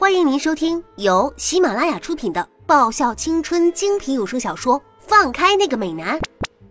[0.00, 6.18] 欢迎您收听由喜马拉雅出品的爆笑青春精品有声小说《放开那个美男》，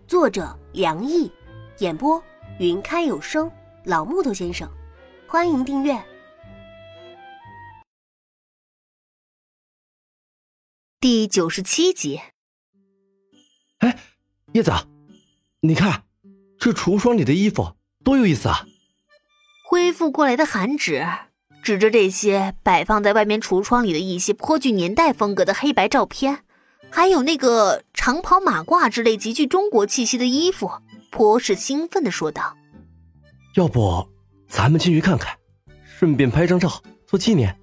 [0.08, 1.30] 作者梁毅，
[1.78, 2.20] 演播
[2.58, 3.48] 云开有声
[3.84, 4.68] 老木头先生。
[5.28, 5.96] 欢迎订阅
[10.98, 12.20] 第九十七集。
[13.78, 13.96] 哎，
[14.54, 14.72] 叶子，
[15.60, 16.02] 你看
[16.58, 18.66] 这橱窗里的衣服多有意思啊！
[19.68, 21.06] 恢复过来的韩芷
[21.62, 26.40] 指着这些摆放在外面橱窗里的一些颇具年代风格的黑白照片，
[26.90, 30.70] 还有那个长袍马褂之类极具中国气息的衣服，
[31.10, 32.56] 颇是兴奋的说道
[33.56, 34.08] ：“要不
[34.48, 35.36] 咱们进去看看，
[35.84, 37.56] 顺便拍张照做纪念。”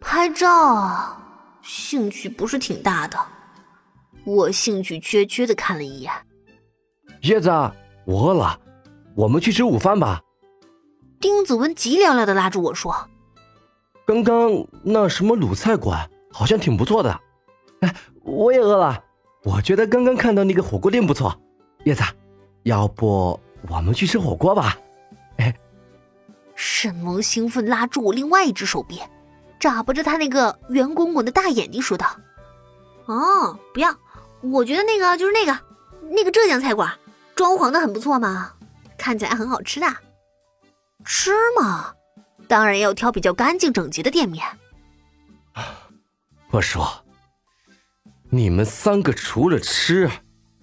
[0.00, 1.16] 拍照，
[1.62, 3.18] 兴趣不是挺大的。
[4.24, 6.12] 我兴趣缺缺的看了一眼。
[7.22, 7.50] 叶子，
[8.04, 8.58] 我饿了，
[9.14, 10.20] 我们去吃午饭吧。
[11.22, 13.08] 丁子文急了了的拉住我说
[14.04, 17.20] ：“刚刚那什么鲁菜馆好像挺不错的，
[17.80, 19.00] 哎，我也饿了。
[19.44, 21.40] 我觉得刚刚看到那个火锅店不错，
[21.84, 22.02] 叶子，
[22.64, 24.76] 要不我们去吃火锅吧？”
[25.38, 25.54] 哎，
[26.56, 29.00] 沈萌兴奋拉住我另外一只手臂，
[29.60, 32.06] 眨巴着他那个圆滚滚的大眼睛说道
[33.06, 33.94] ：“哦，不要，
[34.40, 35.56] 我觉得那个就是那个，
[36.10, 36.92] 那个浙江菜馆，
[37.36, 38.50] 装潢的很不错嘛，
[38.98, 39.86] 看起来很好吃的。”
[41.04, 41.92] 吃嘛，
[42.48, 44.44] 当然要挑比较干净整洁的店面。
[46.50, 47.04] 我说，
[48.30, 50.10] 你们三个除了吃，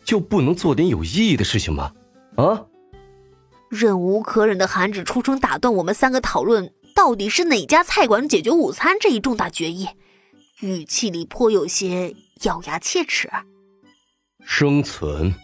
[0.03, 1.93] 就不能做点有意义的事情吗？
[2.37, 2.65] 啊！
[3.69, 9.89] 忍无可忍的韩芷出声打断我们三个讨论到底是哪家菜馆解决午餐这一重大决议，
[10.61, 13.29] 语气里颇有些咬牙切齿。
[14.43, 15.35] 生存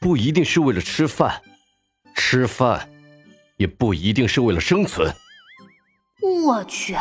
[0.00, 1.42] 不一定是为了吃饭，
[2.14, 2.88] 吃饭。
[3.56, 5.14] 也不一定是为了生存。
[6.44, 6.96] 我去，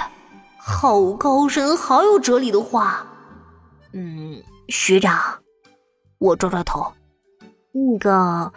[0.59, 3.05] 好高深，好有哲理的话。
[3.93, 5.39] 嗯，学长，
[6.19, 6.93] 我抓抓头。
[7.71, 8.53] 那个，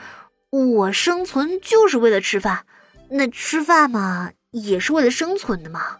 [0.50, 2.64] 我生存就是为了吃饭，
[3.10, 5.96] 那吃饭嘛，也是为了生存的嘛。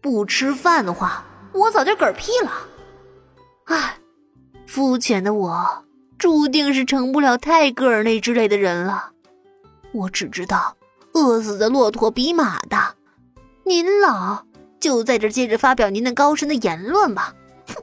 [0.00, 2.52] 不吃饭的话，我早就嗝屁了。
[3.66, 3.98] 唉，
[4.66, 5.84] 肤浅的我，
[6.18, 9.12] 注定是成不了泰戈尔那之类的人了。
[9.94, 10.76] 我只知道，
[11.12, 12.94] 饿死的骆驼比马大。
[13.64, 14.44] 您老
[14.80, 17.32] 就在这接着发表您那高深的言论吧。
[17.68, 17.82] 哼，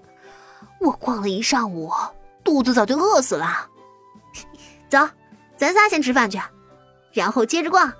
[0.81, 1.89] 我逛了一上午，
[2.43, 3.69] 肚子早就饿死了。
[4.89, 5.07] 走，
[5.57, 6.37] 咱仨先吃饭去，
[7.13, 7.93] 然后接着逛，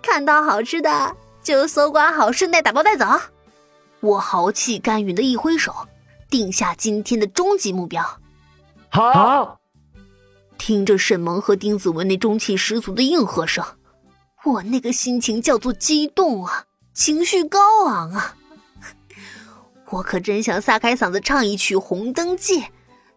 [0.00, 3.04] 看到好吃的就搜刮好，顺带打包带走。
[4.00, 5.74] 我豪气干云的一挥手，
[6.30, 8.04] 定下今天的终极目标。
[8.90, 9.58] 好。
[10.58, 13.64] 听着沈萌和丁子文那中气十足的应和声，
[14.44, 18.36] 我那个心情叫做激动啊，情绪高昂啊！
[19.90, 22.60] 我可真想撒开嗓子唱一曲《红灯记》，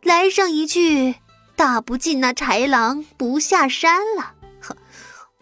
[0.04, 1.16] 来上一句
[1.58, 4.36] “打不进那豺狼不下山”了。
[4.62, 4.78] 呵，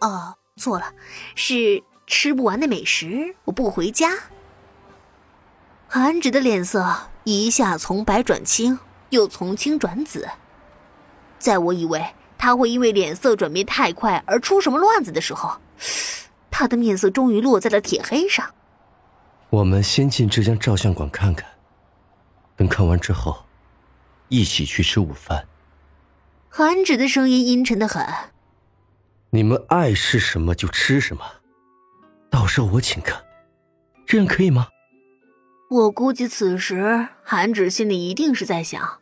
[0.00, 0.92] 哦，错了，
[1.36, 4.10] 是吃不完的美食我不回家。
[5.86, 8.78] 韩芷的脸色一下从白转青，
[9.10, 10.28] 又从青转紫。
[11.40, 12.04] 在我以为
[12.38, 15.58] 他会因为脸色转变太快而出什么乱子的时候，
[16.50, 18.54] 他的面色终于落在了铁黑上。
[19.48, 21.48] 我们先进这家照相馆看看，
[22.54, 23.44] 等看完之后，
[24.28, 25.48] 一起去吃午饭。
[26.48, 28.06] 韩芷的声音阴沉的很。
[29.30, 31.24] 你们爱吃什么就吃什么，
[32.28, 33.24] 到时候我请客，
[34.06, 34.68] 这样可以吗？
[35.70, 38.98] 我估计此时韩芷心里一定是在想。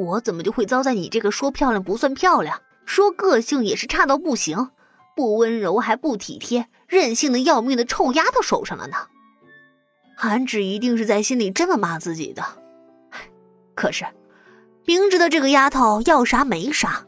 [0.00, 4.70] 我怎么就会遭在你这个说漂亮不算漂亮，说个性也是差到不行，
[5.14, 8.96] 不温柔还不体贴，任性的要命的臭丫头手上了呢？
[10.16, 12.42] 韩芷一定是在心里这么骂自己的。
[13.74, 14.06] 可是，
[14.86, 17.04] 明知道这个丫头要啥没啥，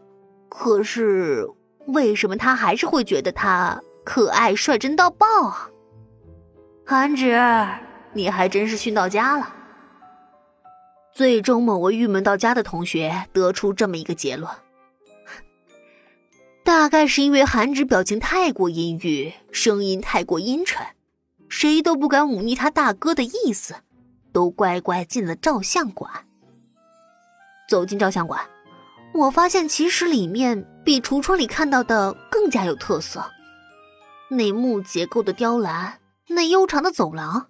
[0.48, 1.48] 可是
[1.86, 5.69] 为什么他还是会觉得她可爱率真到爆啊？
[6.86, 7.38] 韩芷，
[8.12, 9.55] 你还真是训到家了。
[11.14, 14.50] 最终，某位郁闷到家的同学得出这么一个结论：
[16.64, 20.85] 大概是因为韩芷表情太过阴郁，声音太过阴沉，
[21.50, 23.75] 谁都不敢忤逆他大哥的意思，
[24.32, 26.11] 都乖乖进了照相馆。
[27.69, 28.41] 走进照相馆，
[29.12, 33.23] 我发现其实里面比橱窗里看到的更加有特色。
[34.31, 37.49] 那木结构的雕栏，那悠长的走廊，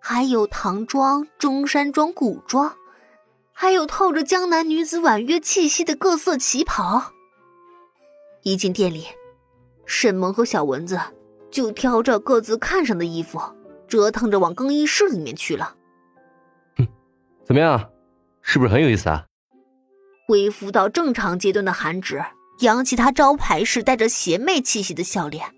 [0.00, 2.74] 还有唐装、中山装、古装。
[3.58, 7.14] 还有透着江南女子婉约气息的各色旗袍。
[8.42, 9.06] 一进店里，
[9.86, 11.00] 沈萌和小蚊子
[11.50, 13.40] 就挑着各自看上的衣服，
[13.88, 15.74] 折腾着往更衣室里面去了。
[16.76, 16.86] 哼，
[17.46, 17.90] 怎么样，
[18.42, 19.24] 是不是很有意思啊？
[20.28, 22.22] 恢复到正常阶段的韩芷
[22.60, 25.50] 扬起他招牌式带着邪魅气息的笑脸，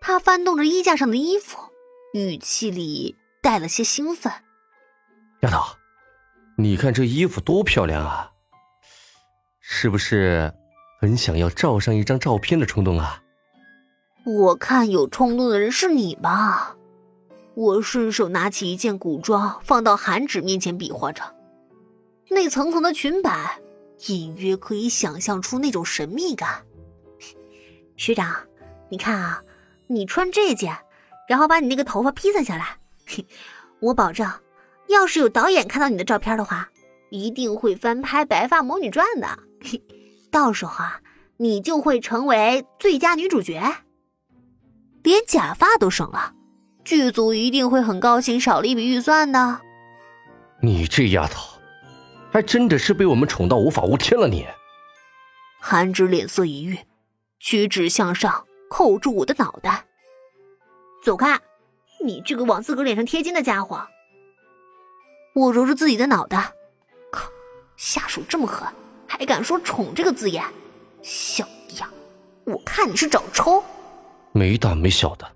[0.00, 1.58] 他翻动着衣架上的衣服，
[2.14, 4.32] 语气里带了些兴奋
[5.42, 5.77] ：“丫头，
[6.60, 8.32] 你看这衣服多漂亮啊，
[9.60, 10.52] 是不是
[11.00, 13.22] 很想要照上一张照片的冲动啊？”
[14.26, 16.76] 我看有冲动的人是你吧？
[17.54, 21.22] 我顺手拿起一件古装，放到韩芷面前比划着，
[22.28, 23.60] 那层层的裙摆。
[24.08, 26.64] 隐约可以想象出那种神秘感。
[27.96, 28.34] 学长，
[28.88, 29.42] 你看啊，
[29.86, 30.76] 你穿这件，
[31.28, 32.78] 然后把你那个头发披散下来，
[33.80, 34.28] 我保证，
[34.88, 36.68] 要是有导演看到你的照片的话，
[37.10, 39.28] 一定会翻拍《白发魔女传》的。
[40.30, 41.00] 到时候啊，
[41.36, 43.60] 你就会成为最佳女主角，
[45.02, 46.34] 连假发都省了，
[46.84, 49.60] 剧组一定会很高兴，少了一笔预算的。
[50.60, 51.58] 你这丫头！
[52.30, 54.28] 还真的是被我们宠到无法无天了！
[54.28, 54.46] 你，
[55.60, 56.78] 韩芷脸色一郁，
[57.40, 59.86] 屈指向上，扣住我的脑袋。
[61.02, 61.40] 走开！
[62.04, 63.88] 你这个往自个脸上贴金的家伙！
[65.34, 66.52] 我揉着自己的脑袋，
[67.12, 67.28] 靠，
[67.76, 68.66] 下手这么狠，
[69.06, 70.44] 还敢说“宠”这个字眼，
[71.02, 71.46] 小
[71.78, 71.88] 样！
[72.44, 73.62] 我看你是找抽！
[74.32, 75.30] 没大没小的。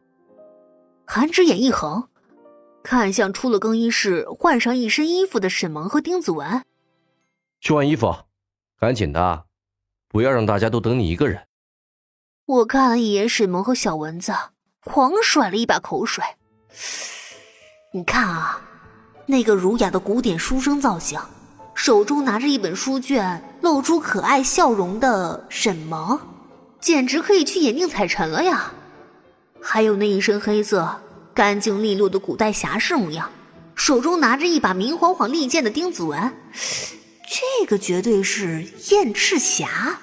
[1.07, 2.09] 韩芷眼一横，
[2.83, 6.65] 看向出了更衣室换上一身衣服的沈萌和丁子文。
[7.61, 8.13] 去换衣服，
[8.81, 9.45] 赶紧的，
[10.09, 11.47] 不要让大家都等你一个人。
[12.47, 14.35] 我看了一眼沈萌和小蚊子，
[14.85, 16.25] 狂甩了一把口水。
[17.95, 18.61] 你看啊，
[19.27, 21.21] 那个儒雅的古典书生造型，
[21.75, 26.19] 手中拿着一本书卷，露出可爱笑容的沈萌，
[26.81, 28.73] 简直可以去演宁采臣了呀！
[29.61, 31.01] 还有那一身黑色、
[31.33, 33.31] 干净利落的古代侠士模样，
[33.75, 36.33] 手中拿着一把明晃晃利剑的丁子文。
[37.25, 40.01] 这个绝对是燕赤霞，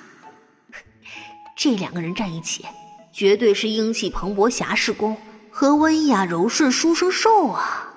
[1.56, 2.66] 这两个人站一起，
[3.12, 5.16] 绝对是英气蓬勃侠士公
[5.52, 7.89] 和温雅柔顺书生兽啊！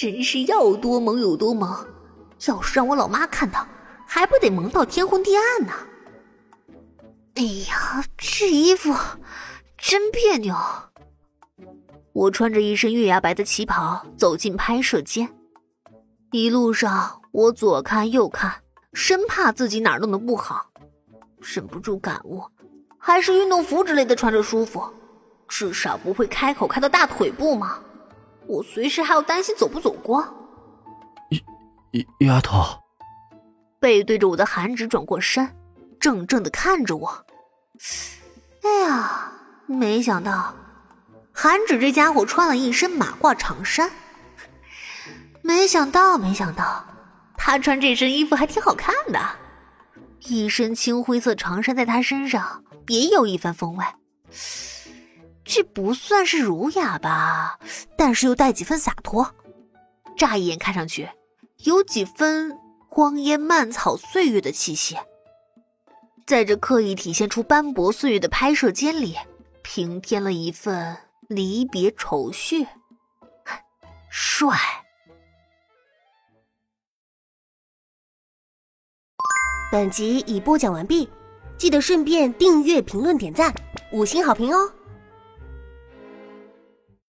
[0.00, 1.86] 真是要多萌有多萌，
[2.46, 3.68] 要是让我老妈看到，
[4.06, 5.74] 还不得萌到天昏地暗呢？
[7.34, 8.94] 哎呀，这衣服
[9.76, 10.56] 真别扭！
[12.14, 15.28] 我穿着一身月牙白的旗袍走进拍摄间，
[16.32, 17.20] 一路上。
[17.32, 18.62] 我左看右看，
[18.94, 20.70] 生怕自己哪儿弄得不好，
[21.40, 22.42] 忍不住感悟，
[22.96, 24.82] 还是运动服之类的穿着舒服，
[25.46, 27.80] 至少不会开口开到大腿部嘛。
[28.50, 30.22] 我随时还要担心走不走光。
[31.92, 32.64] 丫丫头，
[33.78, 35.48] 背对着我的韩芷转过身，
[36.00, 37.24] 怔怔的看着我。
[38.62, 39.32] 哎呀，
[39.66, 40.54] 没想到
[41.32, 43.90] 韩芷这家伙穿了一身马褂长衫，
[45.42, 46.84] 没想到，没想到。
[47.36, 49.18] 他穿这身衣服还挺好看的，
[50.26, 53.84] 一身青灰色长衫在他身上别有一番风味。
[55.52, 57.58] 这不算是儒雅吧，
[57.96, 59.34] 但是又带几分洒脱。
[60.16, 61.10] 乍一眼看上去，
[61.64, 62.56] 有几分
[62.88, 64.96] 荒烟蔓草岁月的气息。
[66.24, 69.16] 在这刻意体现出斑驳岁月的拍摄间里，
[69.62, 72.68] 平添了一份离别愁绪。
[74.08, 74.56] 帅。
[79.72, 81.10] 本集已播讲完毕，
[81.58, 83.52] 记得顺便订阅、评论、点赞、
[83.90, 84.72] 五星好评哦！